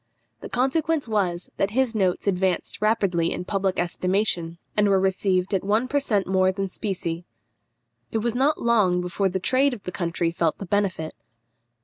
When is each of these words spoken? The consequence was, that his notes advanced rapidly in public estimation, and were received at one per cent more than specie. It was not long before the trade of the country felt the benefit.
The 0.39 0.49
consequence 0.49 1.07
was, 1.07 1.51
that 1.57 1.69
his 1.77 1.93
notes 1.93 2.25
advanced 2.25 2.81
rapidly 2.81 3.31
in 3.31 3.45
public 3.45 3.77
estimation, 3.77 4.57
and 4.75 4.89
were 4.89 4.99
received 4.99 5.53
at 5.53 5.63
one 5.63 5.87
per 5.87 5.99
cent 5.99 6.25
more 6.25 6.51
than 6.51 6.67
specie. 6.69 7.23
It 8.11 8.17
was 8.17 8.33
not 8.35 8.59
long 8.59 9.01
before 9.01 9.29
the 9.29 9.39
trade 9.39 9.75
of 9.75 9.83
the 9.83 9.91
country 9.91 10.31
felt 10.31 10.57
the 10.57 10.65
benefit. 10.65 11.13